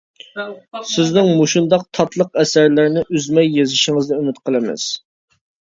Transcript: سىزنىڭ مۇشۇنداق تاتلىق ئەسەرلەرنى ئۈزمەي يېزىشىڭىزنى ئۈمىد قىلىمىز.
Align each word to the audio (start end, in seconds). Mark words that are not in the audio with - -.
سىزنىڭ 0.93 1.27
مۇشۇنداق 1.41 1.83
تاتلىق 1.99 2.41
ئەسەرلەرنى 2.45 3.05
ئۈزمەي 3.19 3.53
يېزىشىڭىزنى 3.59 4.21
ئۈمىد 4.21 4.41
قىلىمىز. 4.49 4.91